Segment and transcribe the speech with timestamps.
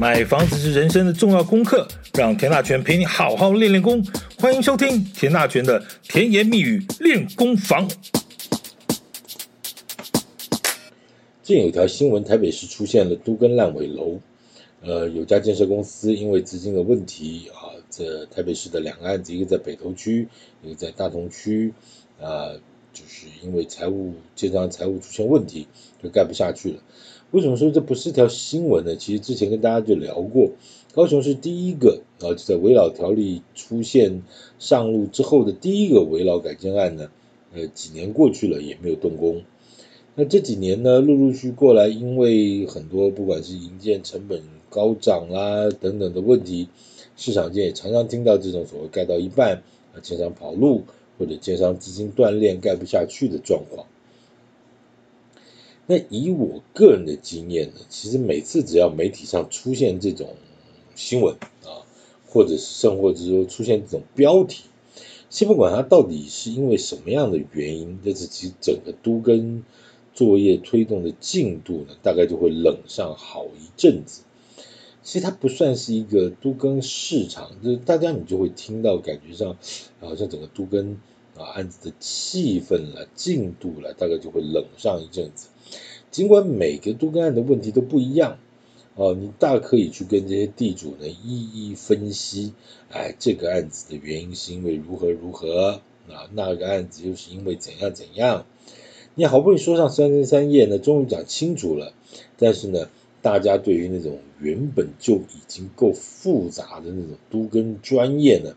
[0.00, 4.00] 买房子是人生的重要功课，让田大权陪你好好练练功。
[4.38, 7.88] 欢迎收听田大权的甜言蜜语练功房。
[11.42, 14.20] 最近有一条新闻，台北市出现了都跟烂尾楼。
[14.82, 20.28] 呃，有家建设公司因为资金的问题啊，这台北市的两个案子，一个在北投区，
[20.62, 21.74] 一个在大同区，
[22.20, 22.54] 啊，
[22.92, 25.66] 就是因为财务建商财务出现问题，
[26.00, 26.78] 就盖不下去了。
[27.30, 28.96] 为什么说这不是条新闻呢？
[28.96, 30.52] 其实之前跟大家就聊过，
[30.94, 34.22] 高雄是第一个啊，就在围老条例出现
[34.58, 37.10] 上路之后的第一个围老改建案呢。
[37.54, 39.42] 呃，几年过去了也没有动工。
[40.14, 46.68] 那这几年呢，陆陆续续过来，因为很多不管是营建成本高涨啦等等的问题，
[47.16, 49.62] 市场间也常常听到这种所谓盖到一半
[49.94, 50.82] 啊，建商跑路
[51.18, 53.86] 或者建商资金断裂盖不下去的状况。
[55.90, 60.36] 那以我个人的经验呢，其实每次只要媒体上出现这种
[60.94, 61.88] 新闻啊，
[62.26, 64.64] 或者是甚或者说出现这种标题，
[65.30, 69.64] 先不管它到底是因为什么样的原因，但是其实整个都更
[70.12, 74.24] 作业推动的进度呢，大概就会冷上好一阵子。
[75.02, 79.56] 其实它不算是一个都更市场，就是大家你就会听到感觉上
[80.00, 81.00] 好像整个都更
[81.34, 85.48] 啊案子的气氛了、进度了，大概就会冷上一阵子。
[86.10, 88.38] 尽管每个都跟案的问题都不一样，
[88.94, 92.54] 哦，你大可以去跟这些地主呢一一分析，
[92.90, 98.46] 哎，这个案子的原因是因为如何如何，啊，那个案子又是因为怎样怎样，
[99.14, 101.92] 你好不容易说上三天三夜呢，终于讲清楚了，
[102.38, 102.88] 但是呢，
[103.20, 108.56] 大家对于那种原本就已经够复杂的那种都跟专业呢，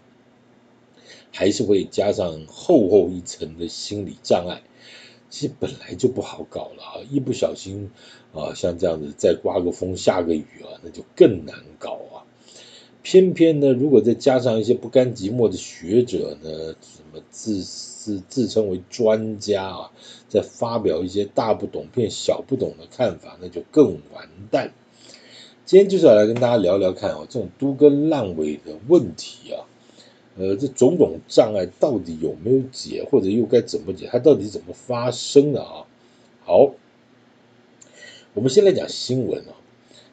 [1.31, 4.61] 还是会加上厚厚一层的心理障碍。
[5.31, 7.89] 其实本来就不好搞了啊，一不小心
[8.33, 12.21] 啊，像这样子再刮个风下个雨啊，那就更难搞啊。
[13.01, 19.91] 偏偏呢，如果再加上一些不甘寂寞的学者呢，什么自自自称为专家啊，
[20.27, 24.73] 再发表一些大不懂骗小不懂的看法，那就更完蛋。
[25.65, 29.65] 今天就是要来跟大家聊聊看啊，这种都跟烂尾的问题啊。
[30.41, 34.09] 呃，这种种障碍到底有没有解，或者又该怎么解？
[34.11, 35.85] 它到底怎么发生的啊？
[36.43, 36.73] 好，
[38.33, 39.53] 我们先来讲新闻啊，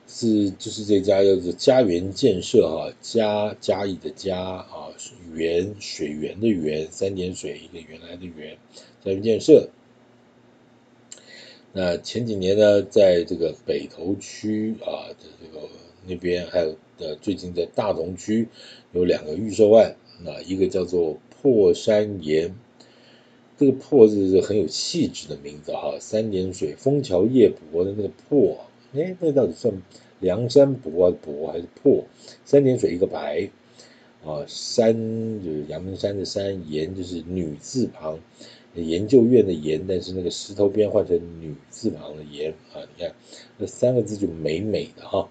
[0.06, 4.92] 是就是这家叫做家园建设哈，家嘉义的嘉啊，
[5.32, 8.58] 源水源的源，三点水一个原来的源，
[9.02, 9.70] 家园建设。
[11.72, 15.66] 那前几年呢，在这个北投区啊的这个
[16.06, 18.48] 那边，还有呃最近在大同区
[18.92, 19.96] 有两个预售案。
[20.20, 22.52] 那一个叫做破山岩，
[23.56, 25.96] 这个破字是很有气质的名字哈。
[26.00, 28.58] 三点水枫桥夜泊的那个破，
[28.94, 29.72] 哎，那到底算
[30.18, 32.04] 梁山泊啊泊还是破？
[32.44, 33.48] 三点水一个白
[34.24, 34.92] 啊，山
[35.44, 38.18] 就是阳明山的山，岩就是女字旁，
[38.74, 43.14] 研究院的研，但是那个石头边换成女字旁的岩啊，你看
[43.56, 45.28] 那三个字就美美的哈。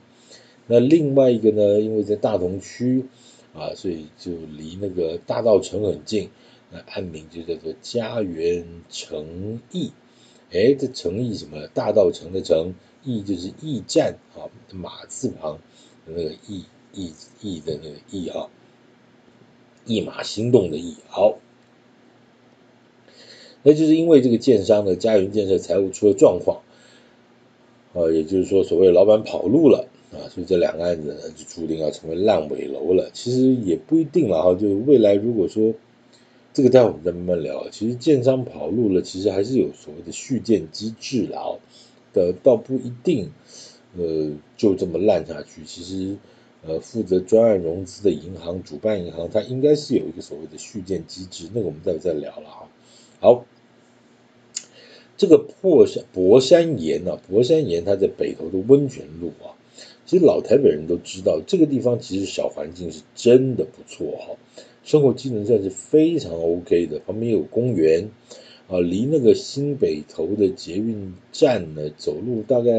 [0.68, 3.06] 那另外一个呢，因为在大同区。
[3.54, 6.30] 啊，所以就离那个大道城很近，
[6.70, 9.90] 那案名就叫做家园诚驿，
[10.52, 11.66] 哎，这诚驿什么？
[11.74, 12.74] 大道城的埕，
[13.04, 15.58] 驿就是驿站啊，马字旁
[16.06, 17.12] 那个驿驿
[17.42, 18.48] 驿的那个驿啊，
[19.86, 20.96] 一马心动的驿。
[21.08, 21.40] 好，
[23.64, 26.62] 那就是因为这个建商的家园建设财务出了状况，
[27.96, 29.88] 啊，也就是说，所谓老板跑路了。
[30.10, 33.10] 啊，所以这两个案子呢，就注定要成为烂尾楼了。
[33.14, 35.74] 其实也不一定了哈，就未来如果说
[36.54, 37.70] 这个待会我们再慢慢聊。
[37.70, 41.60] 其实建商跑路了，其实还是有所谓的续建机制了
[42.14, 43.32] 的，倒不一定
[43.98, 45.66] 呃就这么烂下去。
[45.66, 46.16] 其实
[46.66, 52.70] 呃负责专案融资的银行，主办银行，它应该是有一个所谓的续建机制，那个我们待会再聊了哈。
[53.20, 53.46] 好，
[55.18, 59.57] 这个破山博山岩啊，博山岩它在北投的温泉路啊。
[60.08, 64.38] 其实老台北人都知道，这个地方其实小环境是真的不错哈，
[64.86, 68.10] 生活机能算是非常 OK 的，旁边有公园，
[68.70, 72.72] 啊，离那个新北投的捷运站呢，走路大概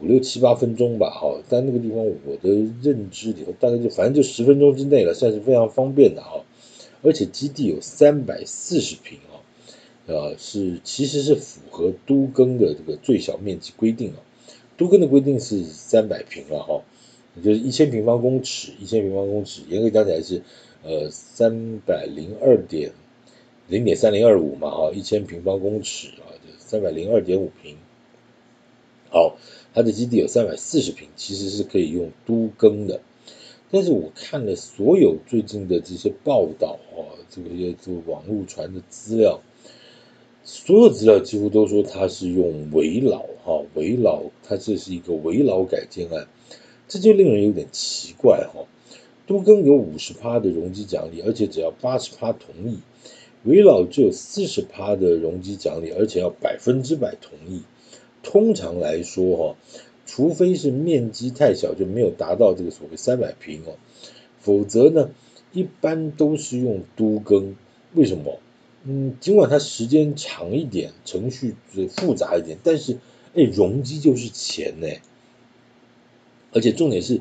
[0.00, 2.48] 五六七八分钟吧，哈，但那个地方我的
[2.80, 6.44] 认知里头大概就反正就十分钟之内了，算是非常方便的哈，
[7.02, 9.42] 而且基地有三百四十平啊，
[10.06, 14.22] 呃，是其实是符合都更的这个最小面积规定啊。
[14.76, 16.82] 都更的规定是三百平了哈，
[17.36, 20.42] 也就是一千平方公尺，一千平方公尺，严格讲起来是
[20.82, 22.92] 呃三百零二点
[23.68, 27.76] 零点三零二五嘛哈，一千平方公尺啊，就三百零二点五平。
[29.10, 29.36] 好，
[29.72, 33.00] 它的基地有三百四十平，其实是可以用都更的。
[33.70, 39.40] 但是我看了所有最近的这些报道啊，这个些这网络传的资料，
[40.44, 46.28] 所有资料几乎都说它是用危老哈，危老，它这是一个危老改建案，
[46.86, 48.66] 这就令人有点奇怪哈。
[49.26, 52.76] 都更有五十趴的容积奖励，而且只要八十趴同意；
[53.44, 57.62] 危老只有四十趴的容积奖励，而且要百分之百同意。
[58.22, 59.56] 通常来说哈。
[60.06, 63.76] 除非是面积太小，就没有达到这个所谓三百平哦，
[64.38, 65.10] 否则呢，
[65.50, 67.56] 一般都是用都更。
[67.94, 68.38] 为什么？
[68.84, 71.54] 嗯，尽管它时间长一点，程序
[71.90, 72.98] 复杂一点，但是
[73.34, 74.86] 哎，容积就是钱呢。
[76.52, 77.20] 而且重点是，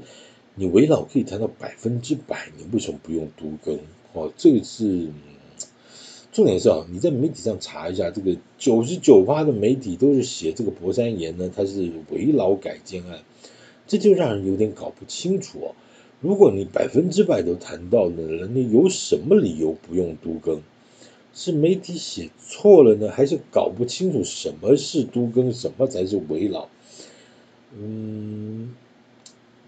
[0.56, 3.80] 你围老可以谈到百分之百，你为什么不用都更？
[4.14, 5.10] 哦，这个是。
[6.34, 13.20] 重点是啊，你在媒体上查一下，这个九十九趴的媒体都是写这个博山岩呢，它是围老改建案，
[13.86, 15.76] 这就让人有点搞不清楚哦。
[16.22, 20.64] 如果你百分之百都谈到了，人家有什么理由不用都更？
[21.34, 26.68] 是媒体写错了呢，还是搞不清楚什么是都更，什么才是为老？
[27.78, 28.74] 嗯，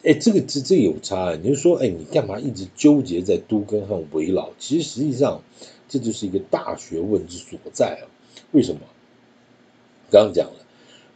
[0.04, 4.52] 哎，这个这这有差啊，你就说，哎，你干嘛一直纠结在都更和为老？
[4.58, 5.42] 其实实际上。
[5.88, 8.10] 这就是一个大学问之所在啊！
[8.54, 8.82] 为什么？
[10.10, 10.65] 刚刚讲了，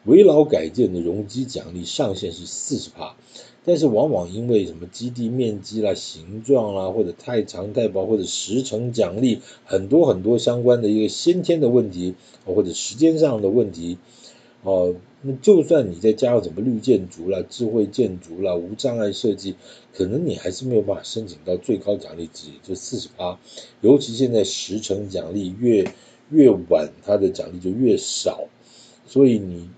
[0.09, 3.15] 危老改建的容积奖励上限是四十帕，
[3.63, 13.99] 但是往往因为什么基地面积啦、形状啦，或者太长太薄，或者时程奖励很多很多相关的一个先天的问题，或者时间上的问题。
[14.63, 19.55] 哦，那就算你再加上什么绿建筑啦、智慧建筑啦、无障碍设计，
[19.93, 23.39] 可能你还是没有办法申请到最高奖励值，就四十帕。
[23.79, 25.85] 尤其现在时程奖励越
[26.29, 28.49] 越晚，它的奖励就越少，
[29.07, 29.69] 所以你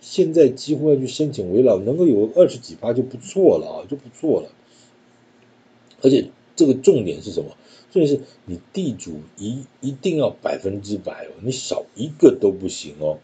[0.00, 4.50] 现在几乎要去申请危老，能够有二十几趴就不错了啊，就不错了。
[6.02, 7.56] 而且这个重点是什么？
[7.92, 13.18] 重点是你地主一一定要百分之百哦，你少一个都不行哦。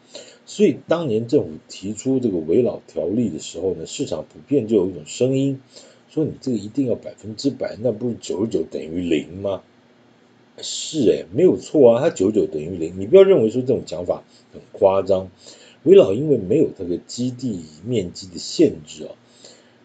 [0.47, 5.61] 所以当年政府提出这个危老条例的时候呢，市场普遍就有一种声音，
[6.09, 9.63] 说你这个一定要百分之百，那不是九十九等于零吗？
[10.59, 14.23] 是诶，没有错啊，它九十九等于零，你不要认为说这种讲法
[14.53, 15.31] 很夸张。
[15.85, 19.11] 围老因为没有这个基地面积的限制啊，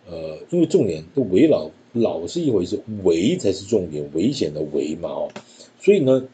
[0.08, 5.32] 呃，因为重点，都围老老是一回事，围才是重点，危险的危嘛哦，
[5.80, 6.28] 所以呢，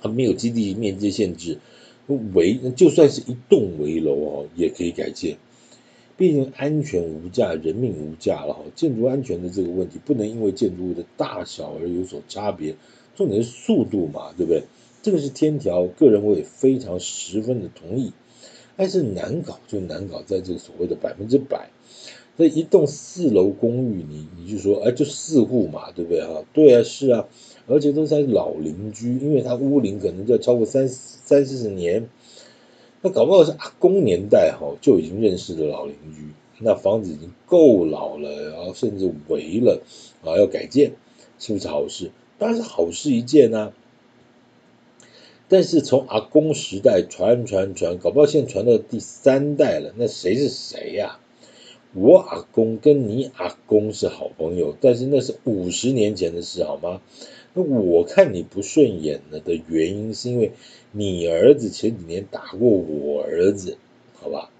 [0.00, 1.58] 它没有基地面积限制。
[2.34, 5.38] 围，就算是一栋围楼哦，也可以改建。
[6.18, 8.62] 毕竟安全无价，人命无价了哈。
[8.74, 12.76] 建筑安全的这个问题，不能因为建筑物的大小而有所差别。
[13.16, 14.64] 重点是速度嘛，对不对？
[15.04, 18.14] 这个是天条，个人我也非常十分的同意。
[18.74, 21.68] 但是难搞就难搞在这个所谓的百分之百。
[22.38, 26.42] 这一栋四楼公寓，你你就说，哎，就四户嘛，对不对哈？
[26.54, 27.28] 对啊，是啊。
[27.66, 32.08] 而且都是老邻居，因为他屋龄可能就要超过三三四十年，
[33.02, 36.28] 那搞不好是阿公年代哈就已经认识的老邻居，
[36.60, 39.82] 那房子已经够老了，然后甚至危了
[40.22, 40.92] 啊，要改建，
[41.38, 42.10] 是不是好事？
[42.38, 43.74] 当然是好事一件、啊。
[45.48, 51.20] 但是从阿公时代传传传，搞不好现在传到第三代了，那谁是谁呀、
[51.92, 57.00] 我阿公跟你阿公是好朋友，但是那是五十年前的事，好吗？
[57.52, 60.52] 那我看你不顺眼了的原因，是因为
[60.90, 63.78] 你儿子前几年打过我儿子，
[64.14, 64.50] 好吧？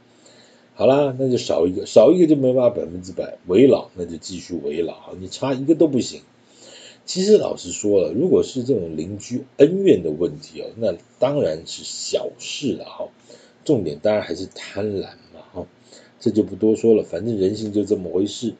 [0.75, 6.21] 好啦，那就少一个，少一个就没办法百分之百危老，那就继续危老，你差一个都不行。
[7.06, 13.08] 其实老实说了，如果是这种邻居恩怨的问题哦，那当然是小事了哈。
[13.64, 15.66] 重点当然还是贪婪嘛哈，
[16.20, 18.54] 这就不多说了，反正人性就这么回事，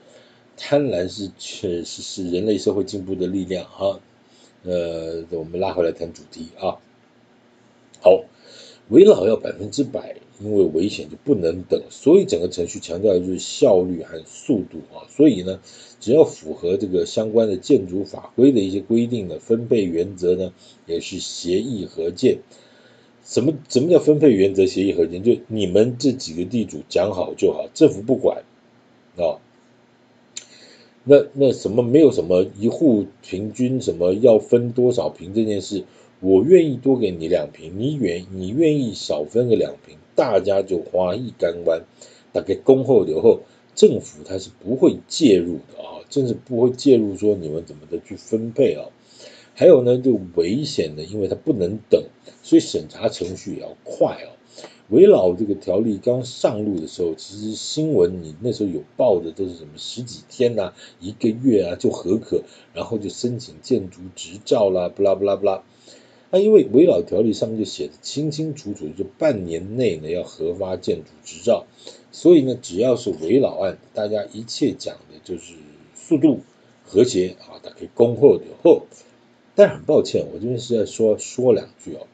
[0.57, 4.01] 贪婪是确实是人类社会进步的力量哈。
[4.63, 6.79] 呃，我们拉回来谈主题啊。
[8.01, 8.25] 好，
[8.89, 15.09] 围老要百分之百，因为危险就不能等，所以整个程序强调的就是效率和速度啊。
[15.09, 15.61] 所以呢，
[16.01, 20.53] 只要符合这个相关的建筑法规的一些规定的分配原则呢，
[20.87, 22.39] 也是协议合建。
[23.25, 25.23] 什么什么叫分配原则协议合建？
[25.23, 28.45] 就你们这几个地主讲好就好，政府不管
[29.17, 29.41] 啊。
[31.07, 35.85] 那那什么没有什么一户平均什么要分多少平这件事，
[36.25, 41.83] 我愿意多给你两瓶，你愿你愿意少分个两瓶，大家就花一干弯，
[42.33, 43.41] 大概恭候留后，
[43.75, 48.89] 政府它是不会介入的啊，真是不会介入说你们怎么的去分配啊。
[49.53, 52.03] 还有呢，就危险的，因为它不能等，
[52.43, 54.33] 所以审查程序也要快啊。
[54.89, 65.63] 危老这个条例刚上路的时候，其实新闻你那时候有报的都是什么十几天呐、一个月啊就合可，然后就申请建筑执照啦，不啦不啦不啦。
[66.35, 71.65] 那因为危老条例上面就写的清清楚楚，就半年内呢要核发建筑执照，
[72.11, 75.55] 所以呢只要是危老案，大家一切讲的就是
[75.95, 76.41] 速度
[76.83, 78.85] 和谐啊，打开恭候的候。
[79.55, 82.09] 但很抱歉，我这边是在说说两句哦。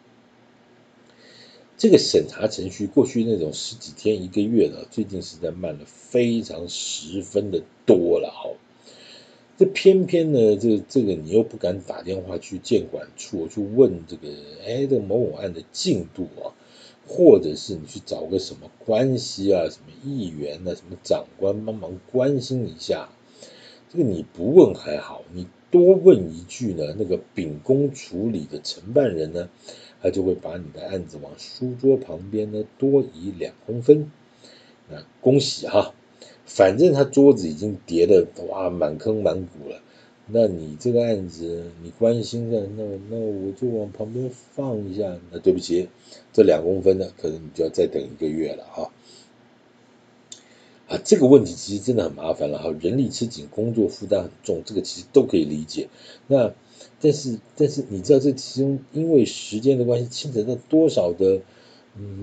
[1.79, 8.61] 这个审查程序过去那种十几天一个月的，最近实在慢了非常十分的多了哦。
[9.61, 14.29] 这偏偏呢，这这个你又不敢打电话去建管处去问这个，
[14.67, 16.57] 哎，这某某案的进度啊，
[17.07, 23.11] 或者是你去找个什么关系啊，什么议员啊，什么长官帮忙关心一下。
[23.91, 25.47] 这个你不问还好，你。
[25.71, 29.49] 多问一句呢，那个秉公处理的承办人呢，
[30.03, 34.11] 他就会把你的案子往书桌旁边呢多移两公分。
[34.89, 35.95] 那恭喜哈，
[36.53, 39.81] 反正他桌子已经叠的哇满坑满谷了。
[40.27, 45.17] 那你这个案子你关心的，那那我就往旁边放一下。
[45.31, 45.89] 那对不起，
[46.33, 48.91] 这两公分呢，可能你就要再等一个月了哈。
[50.89, 55.89] 啊，这个问题其实真的很麻烦了哈，人力吃紧，工作负担很重，这个其实都可以理解。
[56.27, 56.53] 那
[57.01, 61.41] 但是但是你知道这其中因为时间的关系，牵扯到多少的，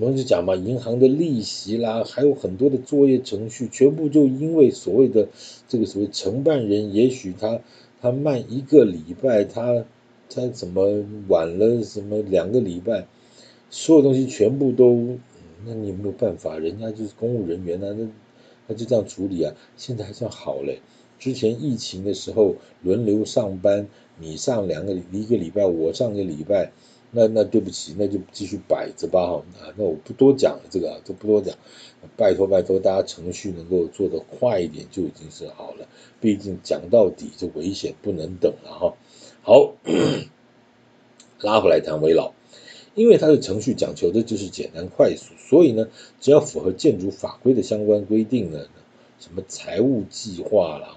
[0.00, 5.28] 我们就讲嘛，银行的利息啦，还有很多的作业程序，全部就因为所谓的
[5.68, 7.60] 这个所谓承办人，也许他
[8.00, 9.84] 他慢一个礼拜，他
[10.30, 13.06] 他怎么晚了什么两个礼拜，
[13.70, 15.18] 所有东西全部都，
[15.64, 18.08] 那你有没有办法，人家就是公务人员啊，那。
[18.70, 20.80] 那就这样处理啊，现在还算好嘞。
[21.18, 26.70] 之前疫情的时候轮流上班，你上两个一个礼拜，我上个礼拜，
[27.10, 29.42] 那那对不起，那就继续摆着吧哈。
[29.60, 31.56] 啊，那我不多讲了，这个啊，就不多讲。
[32.16, 35.88] 拜托拜托，大家程序能够做得快一点就已经是好了。
[36.20, 38.94] 毕竟讲到底，这危险不能等了哈。
[39.42, 39.74] 好，
[41.40, 42.32] 拉回来谈维老。
[42.94, 45.88] 因为它的程序讲求的就是简单快速，所以呢，
[46.20, 48.66] 只要符合建筑法规的相关规定呢，
[49.20, 50.96] 什么财务计划啦，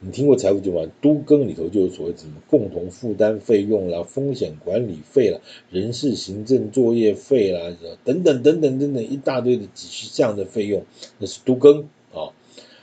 [0.00, 0.86] 你听过财务计划？
[1.02, 5.40] 都更里头就有所谓什么共同负担费用啦、风险管理费啦、
[5.70, 10.84] 人事行政作业费啦，等等等等等等一大堆的几十项的费用，
[11.18, 12.30] 那是都更啊，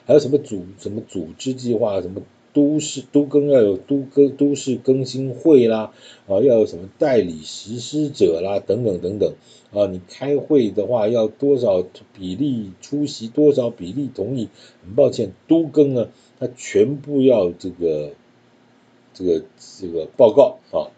[0.05, 2.21] 还有什么组什么组织计划什么。
[2.53, 5.91] 都市都更要有都更都市更新会啦，
[6.25, 9.33] 啊，要有什么代理实施者啦，等等等等，
[9.73, 11.83] 啊，你开会的话要多少
[12.17, 14.47] 比例出席，多少比例同意？
[14.81, 16.07] 很抱歉，都更呢，
[16.39, 18.13] 它全部要这个
[19.13, 19.45] 这个
[19.79, 20.91] 这个报告啊，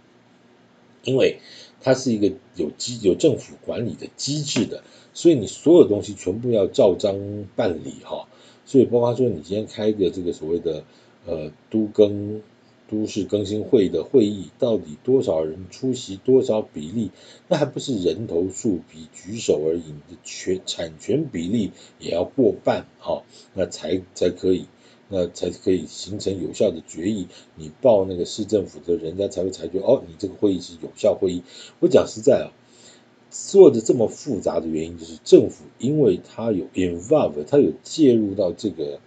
[1.04, 1.40] 因为
[1.82, 8.28] 它是一个有机有政府管理的机制的，所以你所有东西全部要照章办理哈，
[8.66, 10.84] 所以包括说你今天开一个这个所谓的。
[11.30, 12.42] 呃，都更
[12.90, 17.12] 都市更新会的会议，到底多少人出席，多少比例？
[17.50, 24.68] 那还不是人头数比举手而已，你的权产权比例也要过半，好，那才才可以，
[25.10, 27.28] 那才可以形成有效的决议。
[27.56, 31.44] 你报那个市政府的人家才会裁决，哦，你这个会议是有效会议。
[31.80, 32.54] 我讲实在啊，
[33.30, 39.00] 做的这么复杂的原因，就是政府因为它有 involve，它有介入到这个。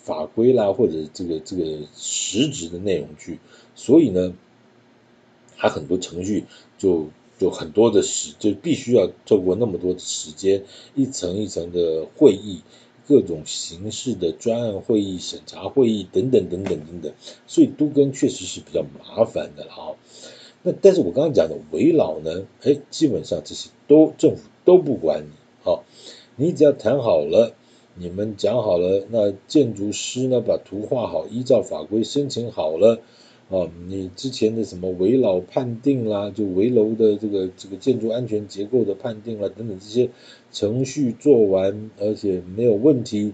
[0.00, 3.40] 法规啦，或者这个这个实质的内容去，
[3.74, 4.32] 所以呢，
[5.58, 6.44] 它很多程序
[6.78, 12.62] 就就很多的时，就必须要透过那么多的时间，一层一层的会议，
[13.08, 17.12] 各种形式的专案会议、审查会议等等等等等等，
[17.46, 19.96] 所以都更确实是比较麻烦的了哈。
[20.62, 25.84] 那但是我刚刚讲的危老呢，哎，基本上这些都政府都不管你，好，
[26.36, 27.54] 你只要谈好了。
[28.00, 33.00] 你们讲好了，那建筑师呢，把图画好，依照法规申请好了
[33.48, 33.68] 哦。
[33.88, 40.10] 你之前的什么围老判定啦，就围楼的这个这个建筑安全结构的判定啦，等等这些
[40.52, 43.32] 程序做完，而且没有问题，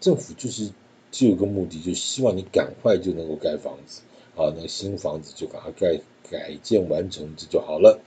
[0.00, 0.70] 政府就是
[1.10, 4.02] 只有个目的，就希望你赶快就能够盖房子
[4.36, 8.00] 啊，那个新房子就把它盖改建完成，这就好了。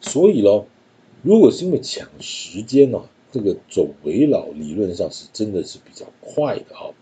[0.00, 0.66] 所以喽，
[1.22, 3.02] 如果是因为抢时间呢？
[3.32, 6.92] 这个走围老理论上是真的是比较快的哈，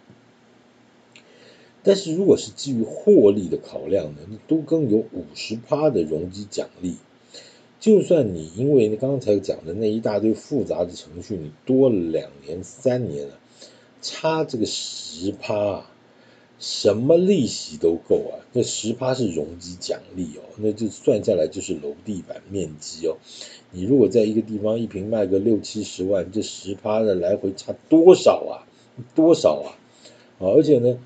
[1.88, 6.96] 但是如果是基于获利的考量呢，你都更有五十趴的容积奖励，
[7.80, 13.38] 就算你因为刚才讲的那一大堆复杂的程序，你多了两年三年了，
[14.02, 15.90] 差这个十趴啊，
[16.58, 23.16] 什么利息都够啊，那十趴是容积奖励哦，那就算下来就是楼地板面积哦。
[23.72, 28.68] 你如果在一个地方一平卖个六七十万，这十趴的来回差多少啊？
[29.14, 29.72] 多少啊？
[30.38, 30.98] 啊，而且呢，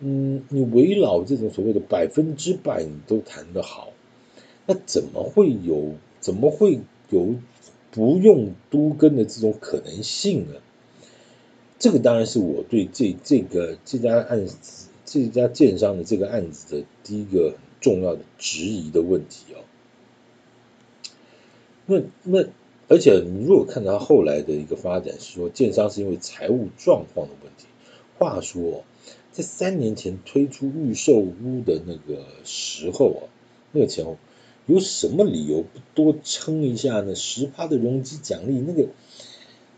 [0.00, 3.92] 嗯，你围绕这种所谓的百分之百你都谈得好，
[4.66, 6.80] 那怎么会有怎么会
[7.10, 7.34] 有
[7.90, 10.54] 不用都更的这种可能性呢？
[11.78, 19.64] 这个当然是我对这这个这家案子这家建商的这个案子的第一个很重要的质疑的问题哦。
[21.86, 22.48] 那那
[22.88, 27.66] 而且你如果看到他后来的一个发展是说，建商是因为财务状况的问题。
[28.18, 28.84] 话说，
[29.32, 33.22] 在三年前推出预售屋的那个时候啊，
[33.72, 34.16] 那个前后
[34.66, 37.14] 有什么理由不多撑一下呢？
[37.14, 38.88] 十趴的容积奖励，那个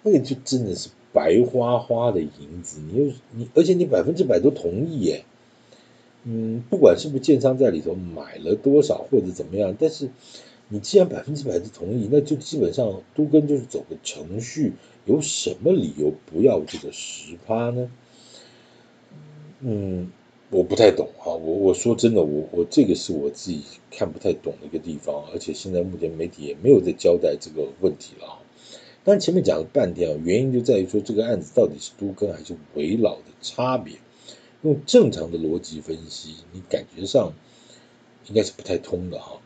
[0.03, 2.81] 那个就真的是白花花的银子。
[2.81, 5.25] 你又你，而且你百分之百都同意耶。
[6.25, 10.09] 嗯，不管是不是建商在里头买了多少或者怎么样，但是
[10.69, 14.73] 你既然百分之百的同意，那就基本上都跟就是走个程序。
[15.05, 17.91] 有什么理由不要这个十趴呢？
[19.65, 20.11] 嗯，
[20.51, 28.41] 我不太懂哈，我我说真的，我我这个是我自己看不太懂的一个地方，而且现在目前媒体也没有在交代这个问题了。
[29.05, 33.95] 但前面讲了半天啊，原因就在于说这个案子到底是都更还是围老的差别，
[34.63, 37.33] 用正常的逻辑分析，你感觉上
[38.27, 39.41] 应该是不太通的哈，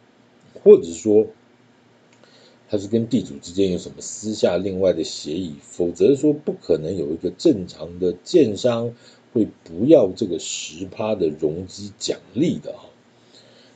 [0.64, 1.26] 或者说
[2.70, 8.94] 他是跟地主之间有什么私下另外的协议，否则说不可能有一个正常的建商。
[9.36, 12.88] 会不要这个十趴的融资奖励的哈，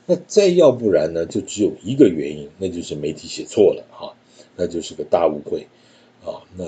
[0.06, 4.16] 那再要不然呢，就只有一个原因，那就是媒体写错了哈，
[4.56, 5.66] 那就是个大误会
[6.24, 6.48] 啊。
[6.56, 6.64] 那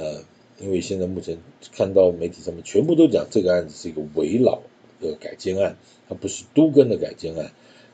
[0.62, 1.38] 因为现在目前
[1.72, 4.60] 看到媒体上面全部都讲这个案子是一个危老
[5.00, 5.78] 的改建案，
[6.10, 7.50] 它不是都更的改建案，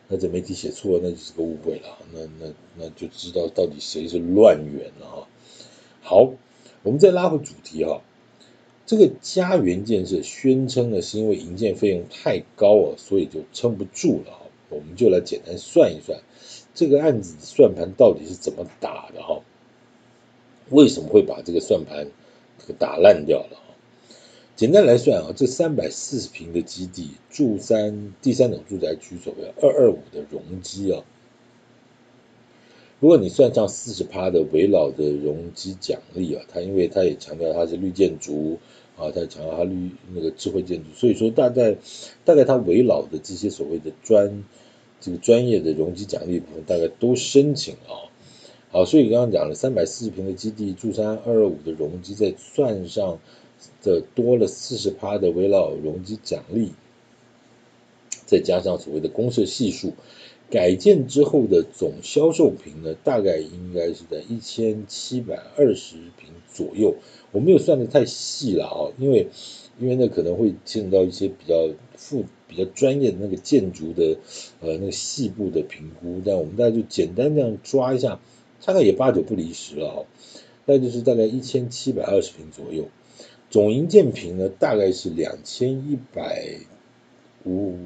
[0.08, 1.96] 那这媒体写错了，那就是个误会了。
[2.12, 5.28] 那那那就知道到底谁是乱源了哈。
[6.02, 6.32] 好，
[6.82, 8.02] 我们再拉回主题哈。
[8.88, 14.46] 这个家园建设宣称呢，是因为营建费用太高啊，所以就撑不住了哈。
[14.70, 16.18] 我们就来简单算一算，
[16.74, 19.42] 这个案子算盘到底是怎么打的哈？
[20.70, 22.08] 为什么会把这个算盘
[22.66, 23.60] 给打烂掉了？
[24.56, 31.04] 简单来算啊，这三百四十平的基地，住三第三种住宅区所谓二二五的容积啊，
[33.00, 38.58] 如果你算上四十趴的围老的容积奖励啊，它因为它也强调它是绿建筑。
[38.98, 41.76] 啊，他强他绿那个智慧建筑，所以说大概
[42.24, 44.44] 大概他围绕的这些所谓的专
[45.00, 48.10] 这个专业的容积奖励部分，大概都申请了啊。
[48.70, 53.18] 好，所以刚刚讲了三百四十平的基地，住三二二五的容积，再算上
[53.82, 56.72] 的多了四十趴的围绕容积奖励，
[58.26, 59.94] 再加上所谓的公设系数，
[60.50, 66.96] 改建之后的总销售坪呢，大概应该是在一千七百二十平左右。
[67.30, 69.28] 我没有算得太细了啊，因为
[69.78, 74.16] 因为那可能会牵扯到一些比较复、比较专业的那个建筑的
[74.60, 78.18] 呃那个细部的评估，但我们大家就简单这样抓一下，
[78.64, 79.98] 大概也八九不离十了啊，
[80.64, 82.88] 那就是大概一千七百二十平左右，
[83.50, 86.60] 总营建坪呢大概是两千一百
[87.44, 87.76] 五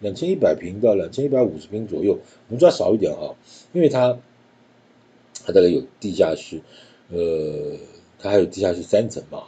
[0.00, 3.36] 两千一百平到两千一百五十平左右，我们抓少一点啊，
[3.72, 4.18] 因为它
[5.46, 6.62] 它大概有地下室，
[7.10, 7.76] 呃。
[8.18, 9.44] 它还有地下室三层嘛？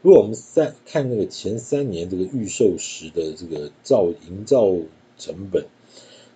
[0.00, 4.74] 如果我们三看那个前三年这个预售时的这个造营造
[5.16, 5.66] 成本，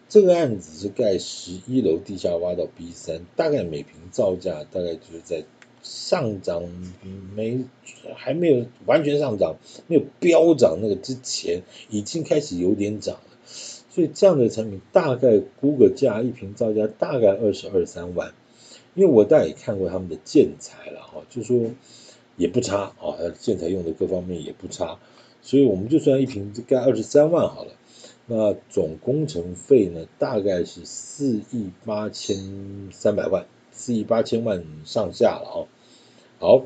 [0.08, 5.44] 这个案子是盖十一楼地下挖到 B 三，大概每平造价大概就是在
[5.82, 6.62] 上涨
[7.34, 7.64] 没
[8.14, 9.56] 还没有完全上涨，
[9.88, 13.36] 没有飙涨那个之前，已经开始有点涨了。
[13.46, 18.32] 所以这样的产品大概估个价，一平造价大概二十二三万。
[18.96, 21.70] 因为我大概也看过他们的建材了哈，就说
[22.38, 24.98] 也不差啊，建材用的各方面也不差，
[25.42, 27.72] 所以我们就算一坪盖二十三万好了，
[28.24, 35.56] 那总工程费呢大概是四亿八千三百万，四亿八千万上下了啊。
[36.38, 36.64] 好，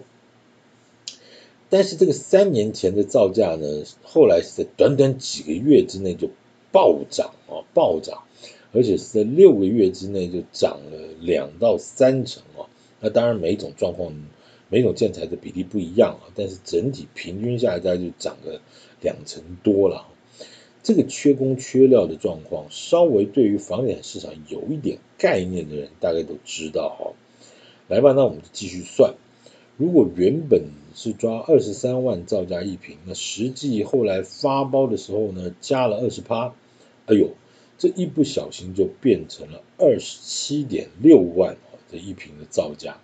[1.69, 6.31] 但是这个三年前的造价呢，后来是在短短几个月之内就
[6.71, 8.23] 暴涨啊，暴涨。
[8.72, 12.70] 而且是在六个月之内就涨了两到三成啊！
[13.00, 14.12] 那当然每一种状况，
[14.68, 18.61] 每一种建材的比例不一样啊，但是整体平均下来大概就涨了
[19.00, 20.06] 两成多了。
[20.83, 27.12] 这个缺工缺料的状况，稍微对于房地产市场有一点概念的人，大概都知道哈。
[27.88, 29.14] 来吧，那我们就继续算。
[29.76, 30.62] 如果原本
[30.94, 36.54] 是抓二十三万造价一平，那实际后来发包的时候呢，加了二十趴，
[37.06, 37.30] 哎呦！
[37.81, 41.57] 这一不小心就变成了二十七点六万，
[41.90, 43.01] 这一瓶的造价。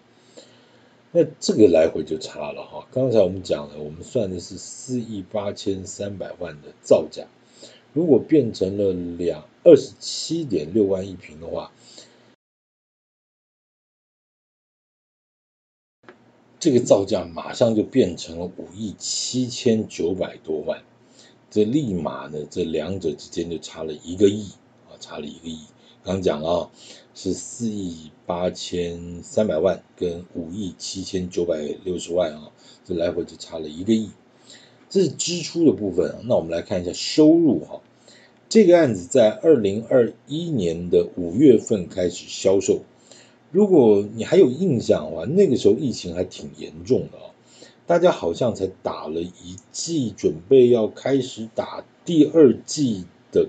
[1.12, 2.87] 那这个来回就差了哈。
[2.93, 7.27] 刚才我们讲了，我们算的是四亿八千三百万的造价，
[7.95, 11.73] 如果变成了两二十七点六万一瓶的话，
[16.61, 20.83] 这个造价马上就变成了五亿七千九百多万，
[21.51, 24.51] 这立马呢，这两者之间就差了一个亿，
[25.01, 25.61] 差了一个亿。
[26.05, 26.71] 刚讲了啊，
[27.15, 32.53] 是四亿八千三百万跟五亿七千九百六十万啊，
[32.85, 34.11] 这来回就差了一个亿。
[34.89, 37.81] 这是支出的部分啊，那我们来看一下收入哈。
[38.49, 42.83] 这个案子在二零二一年的五月份开始销售。
[43.51, 47.35] 如果你还有印象的话，那个时候疫情还挺严重的啊，
[47.87, 53.49] 大家好像才打了一剂，准备要开始打第二剂的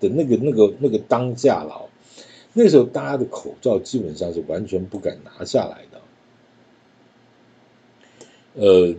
[0.00, 1.88] 的那个那个那个当下了。
[2.52, 6.00] 那时候大家的口罩基本上是完全不敢拿下来的，
[8.54, 8.94] 呃，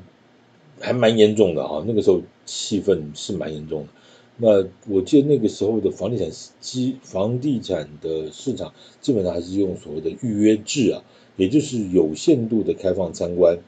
[0.79, 1.83] 还蛮严重的哈。
[1.85, 3.89] 那个时候气氛是蛮严重的。
[4.37, 6.29] 那我记得那个时候的房地产
[6.61, 11.03] 基房地产的市场基本上还是用所谓的预约制啊，
[11.35, 13.59] 也就是有限度的开放参观，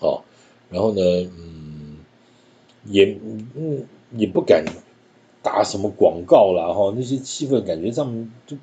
[0.00, 0.24] 好，
[0.68, 1.00] 然后呢，
[1.38, 1.98] 嗯，
[2.84, 3.16] 也
[3.54, 4.64] 嗯也不敢
[5.42, 8.56] 打什么广告啦哈，那些气氛感觉上就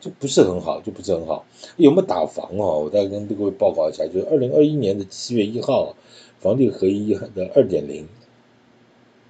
[0.00, 1.46] 就不是很好，就不是很好。
[1.76, 2.76] 有没有打房啊？
[2.78, 5.96] 我再跟各位报告一下，就是二零二一年的七月一号，
[6.38, 8.06] 房地合一的二点零。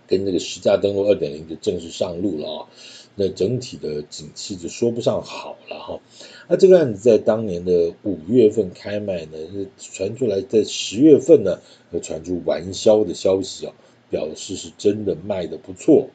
[0.09, 2.69] 跟那个实价登录二点零就正式上路了啊，
[3.17, 5.99] 那整体的景气就说不上好了哈。
[6.47, 9.37] 那这个案子在当年的五月份开卖呢，
[9.79, 11.59] 传出来在十月份呢，
[11.91, 13.73] 又传出完销的消息啊，
[14.09, 16.09] 表示是真的卖的不错。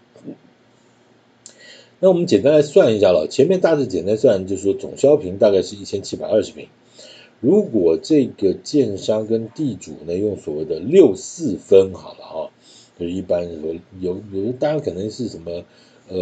[2.04, 6.68] 那我们简单来算一下了，前面大致简单算就是说总销坪大概是一千七百二十坪，
[7.40, 12.50] 如果这个建商跟地主呢用所谓的六四分好了哈。
[13.00, 15.64] 就一般说有有的当然可能是什么
[16.10, 16.18] 呃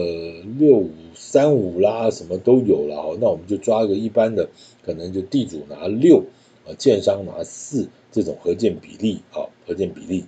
[0.58, 4.50] 六五三五啦，什么都有了哈，那我们就抓一个一般的，
[4.86, 6.26] 可能就地主拿六
[6.66, 10.26] 啊，建商拿四这种合建比例啊，合建比例，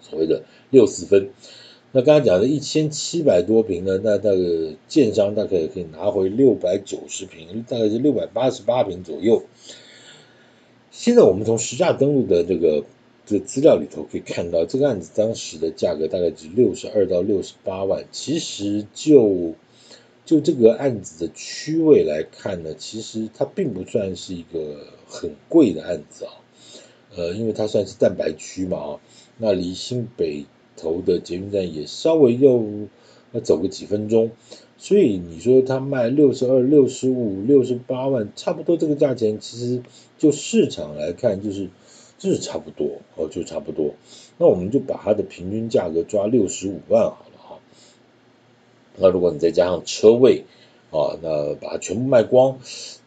[0.00, 1.30] 所谓的六四分。
[1.92, 9.42] 那刚才讲的一千七百多平呢，那那个建商大概可以拿回六百九十平，大概是六百八十八平左右。
[10.90, 12.84] 现在我们从实价登录的这个。
[13.26, 18.04] 这资料里头可以看到，这个案子当时的价格大概是六十二到六十八万。
[18.10, 19.54] 其实就
[20.24, 26.32] 就这个案子的区位来看呢，其实它并不算是一个很贵的案子啊。
[27.14, 29.00] 呃，因为它算是蛋白区嘛啊，
[29.38, 30.44] 那离新北
[30.80, 32.62] 头的捷运站也稍微要
[33.32, 34.30] 要走个几分钟，
[34.78, 39.82] 所以你说它卖六十二、六十五、六十八万，差不多这个价钱，其实
[40.18, 41.68] 就市场来看就是。
[42.22, 43.94] 就是差不多哦，就差不多。
[44.36, 47.58] 那我们就把它的平均价格抓六十五万好了哈。
[48.98, 50.44] 那如果你再加上车位
[50.90, 52.58] 啊，那把它全部卖光，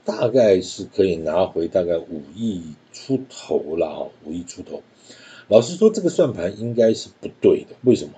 [0.03, 4.81] 大概是可以拿回大概五亿出头了啊，五亿出头。
[5.47, 7.75] 老实说，这个算盘应该是不对的。
[7.83, 8.13] 为什么？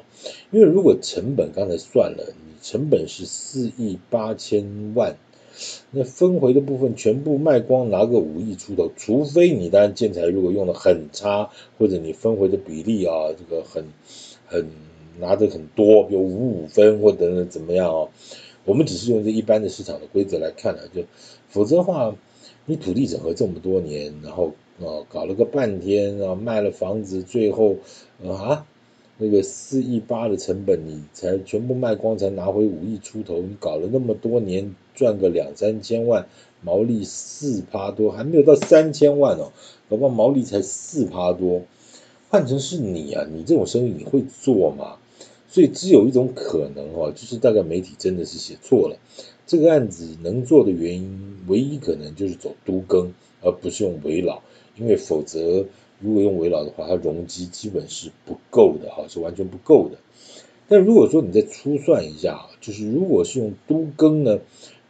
[0.52, 5.18] 因为如果成本刚才算了，你成本是四亿八千万。
[5.90, 13.86] 那分回的部分全部卖光，拿个五亿出头，除非你当然建材如果用的很差，或者你分回的比例啊，这个很
[14.48, 14.68] 很
[15.18, 18.10] 拿的很多，比如五五分或者等等怎么样啊，
[18.66, 21.04] 我们只是用这一般的市场的规则来看了，就
[21.48, 22.14] 否则的话，
[22.66, 27.78] 你土地整合这么多年，然后哦搞了个半天啊卖了房子，最后
[28.24, 28.66] 啊。
[29.18, 33.38] 那个四亿八的成本，你才全部卖光，才拿回五亿出头。
[33.42, 36.28] 你搞了那么多年，赚个两三千万，
[36.62, 39.54] 毛利四趴多，还没有到三千万哦，
[39.90, 41.62] 搞不好毛利才四趴多。
[42.30, 44.98] 换成是你啊，你这种生意你会做吗？
[45.48, 48.98] 所以只有一种可能哦，就是大概媒体真的是写错了。
[49.48, 54.42] 这个案子能做的原因，唯一可能就是走都更，而不是用危老，
[54.78, 55.66] 因为否则。
[56.02, 59.98] 如果用围老的话，它容积基本是不够的哈，是完全不够的。
[60.68, 64.42] 但如果说你再粗算一下啊，就是如果是用都更呢，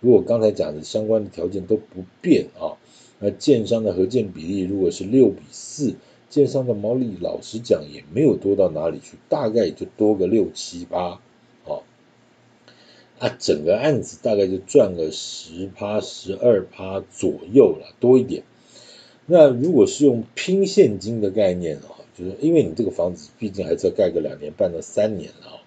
[0.01, 2.73] 如果刚才讲的相关的条件都不变啊，
[3.19, 5.93] 那建商的合建比例如果是六比四，
[6.27, 11.21] 建商的毛利老实讲也没有多到哪里去，大概也就多个六七八
[11.65, 11.85] 啊，
[13.19, 18.43] 啊，整个案子大概就赚个十趴十二趴左右了，多一点。
[19.25, 25.57] 那如果是用拼现金的概念啊，就是因为你这个房子毕竟还是要盖个两年半到三年了啊，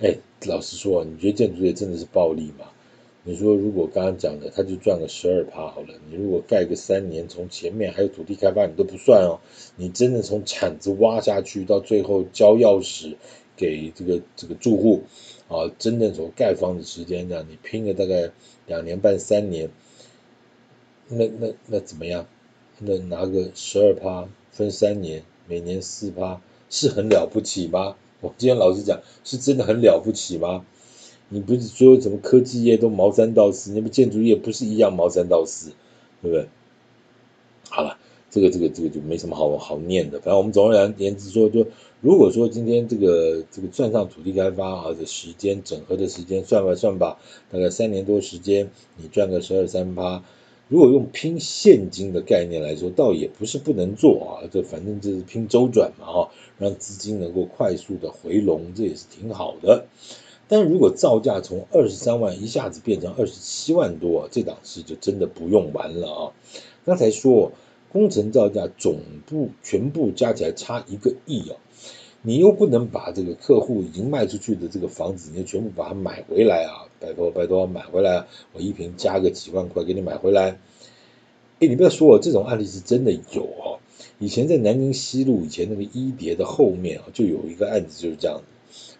[0.00, 2.70] 哎，老实说，你觉得建筑业真的是暴利吗？
[3.26, 5.88] 你说如果刚刚讲的，他就赚个十二趴好了。
[6.10, 9.40] 你如果盖个三年，从前面还有土地开发，你都不算哦。
[9.76, 13.14] 你真的从铲子挖下去，到最后交钥匙
[13.56, 15.04] 给这个这个住户
[15.48, 18.30] 啊，真正从盖房子时间这样，你拼了大概
[18.66, 19.70] 两年半三年，
[21.08, 22.26] 那那那怎么样？
[22.78, 27.96] 那拿个十二趴分三年，每年四趴，是很了不起吗？
[28.20, 30.64] 我今天老实讲，是真的很了不起吗？
[31.28, 35.70] 你不是说什么科技业都毛三到四，那么建筑业不是一样毛三到四，
[36.20, 36.48] 对不对？
[37.70, 37.98] 好了，
[38.30, 40.18] 这个这个这个就没什么好好念的。
[40.18, 41.66] 反正我们总而言之说，就
[42.00, 47.18] 如果说今天这个这个算上土地开发啊的时间整合的时间算吧算吧，
[47.50, 50.22] 大概三年多时间，你赚个十二三趴。
[50.68, 54.48] 如果用拼现金的概念来说，倒也不是不能做啊。
[54.50, 59.86] 这反正就是拼周转嘛哈，让资金能够快速的回笼，这也是挺好的。
[60.46, 66.32] 但如果造价从二十三万一下子变成二十七万多，这档事就真的不用玩了啊！
[66.84, 67.52] 刚才说
[67.90, 71.56] 工程造价总部全部加起来差一个亿啊，
[72.26, 76.88] 你又不能把这个客户已经卖出去的这个房子，你就全部把它买回来啊！
[76.98, 80.58] 拜托拜托，买回来我一平加个几万块给你买回来。
[81.60, 83.78] 哎，你不要说我这种案例是真的有哦！
[84.18, 88.40] 以前在南京西路以前那个一叠的后面啊，就有一个案子就是这样。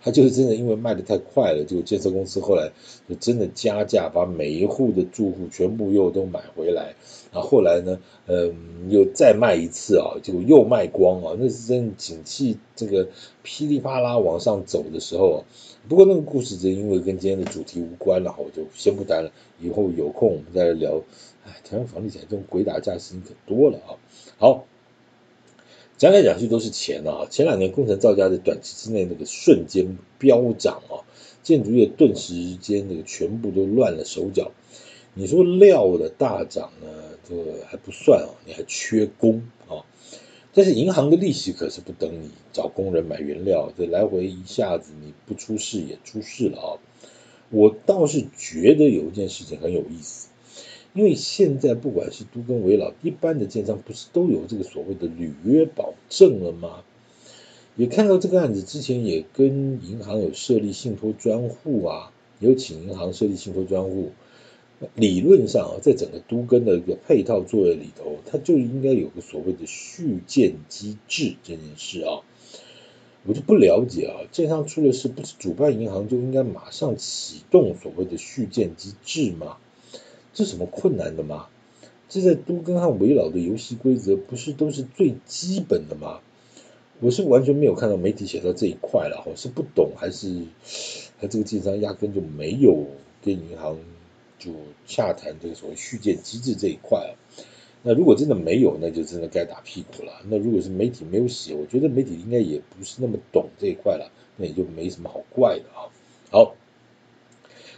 [0.02, 2.72] 他就是真的，因为卖得太快了，就建设公司后来
[3.08, 6.94] 就真的加价，把每一户的住户全部又都买回来。
[7.32, 11.34] 然后后来呢，嗯，又再卖一次啊，结果又卖光啊。
[11.38, 13.08] 那是真的景气这个
[13.42, 15.44] 噼里啪啦往上走的时候。
[15.88, 19.32] 不过那个故事就因为跟今天的主题无关了，我就先不谈了。
[19.58, 21.00] 以后有空我们再来聊。
[21.46, 23.96] 哎，台湾房地产这种鬼打架事情可多了啊。
[24.38, 24.66] 好。
[26.04, 27.26] 讲来讲去都是钱啊！
[27.30, 31.00] 前两年工程造价在短期之内那个瞬间飙涨啊，
[31.42, 34.52] 建筑业顿时间那个全部都乱了手脚。
[35.14, 36.88] 你说料的大涨呢，
[37.26, 39.80] 这个还不算啊，你还缺工啊。
[40.52, 46.68] 但是银行的利息可是不等你找工人买原料，这来回一下子你不出事也出事了啊。
[47.48, 50.28] 我倒是觉得有一件事情很有意思。
[50.94, 56.84] 因为现在不管是都更危老，一般的建商不是都有这个所谓的履约保证了吗？
[57.76, 64.12] 也看到这个案子之前也跟银行有设立信托专户啊，有请银行设立信托专户。
[64.94, 72.22] 理论上啊，在整个都跟的一个配套作业里头，它就应该有个所谓的续建机制这件事啊。
[73.24, 79.56] 我就不了解啊，建商出了事，不是主办银行就应该马上启动所谓的续建机制吗？
[80.34, 81.46] 这什么困难的吗？
[82.06, 86.20] 这在都更和围绕的游戏规则不是都是最基本的吗？
[87.00, 90.42] 我是完全没有看到媒体写到这一块了，我是不懂还是
[91.18, 92.86] 还这个建商压根就没有
[93.22, 93.78] 跟银行
[94.38, 94.52] 就
[94.86, 97.14] 洽谈这个所谓续建机制这一块啊？
[97.82, 100.12] 那如果真的没有，那就真的该打屁股了。
[100.28, 105.88] 那如果是媒体没有写，我觉得媒体应该也不是那么懂这一块了，那也就没什么好怪的啊。
[106.30, 106.54] 好。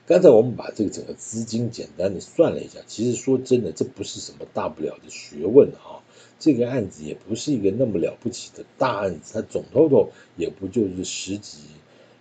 [0.06, 5.98] 刚才我们把这个整个资金简单的算了一下，其实说真的，这不是什么大不了的学问啊。
[6.38, 11.58] 这个案子也不是一个那么了不起的大案子，它总 total 也不就是十几、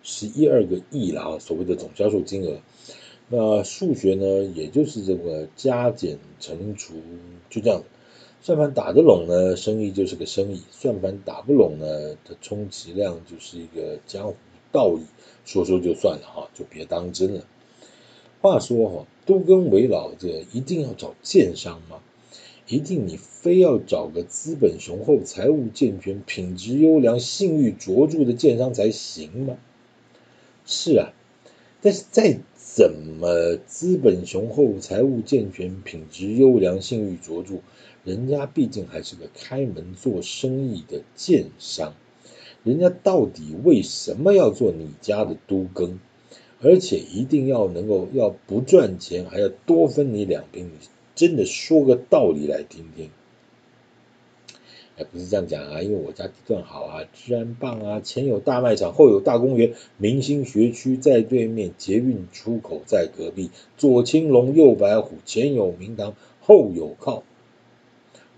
[0.01, 2.59] 十一二个亿了啊，所谓的总销售金额。
[3.29, 6.95] 那数学呢，也就是这个加减乘除，
[7.51, 7.83] 就这样。
[8.41, 14.35] 算盘打得拢呢，生意就是个生意；算盘打不拢呢，它充其量就是一个江湖
[14.71, 15.05] 道义，
[15.45, 17.45] 说说就算了哈，就别当真了。
[18.45, 21.99] 话说哈，都更为老这一定要找建商吗？
[22.67, 29.57] 一定你非要找个资本雄厚、财务健全、品质优良、信誉卓著的建商才行吗？
[30.63, 31.11] 是啊，
[31.81, 37.55] 但是再怎么资本雄厚、财务健全、品质优良、信誉卓著，
[38.03, 41.95] 人家毕竟还是个开门做生意的建商，
[42.63, 45.99] 人家到底为什么要做你家的都更？
[46.65, 53.11] 而且一定要能够要不赚钱，还要多分你两瓶，你真的说个道理来听听。
[54.97, 67.21] 哎，不是这样讲啊，因为我家地段好啊，治安棒啊，前有大卖场，后有大公园，明星学区在对面，捷运出口在隔壁，左青龙右白虎，前有明堂，后有靠。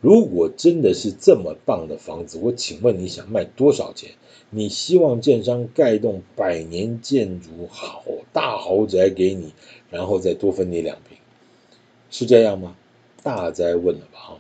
[0.01, 4.12] 如果真的是这么棒的房子，我请问你想卖多少钱？
[4.49, 9.53] 你希望建商盖栋百年建筑好大豪宅给你，
[9.89, 11.17] 然后再多分你两瓶，
[12.12, 12.75] 是这样吗？
[13.23, 14.39] 大灾问了吧哈！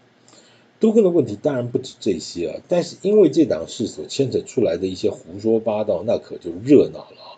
[0.79, 7.36] 都更的问题当然不止这些啊，但是因为这档事所牵扯出来的一些胡说八道，那可就热闹了啊！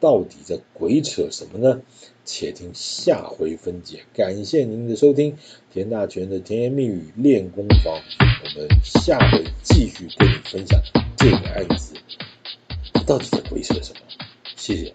[0.00, 1.80] 到底在鬼扯什么呢？
[2.24, 4.02] 且听下回分解。
[4.12, 5.36] 感谢您的收听，
[5.72, 10.80] 田大全的甜言蜜语练功房，我们下回继续跟你分享
[11.16, 11.94] 这个案子
[13.06, 14.00] 到底在鬼扯什么。
[14.56, 14.92] 谢谢。